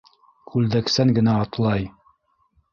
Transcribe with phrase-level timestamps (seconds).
[0.53, 1.87] Күл дәксән генә атлай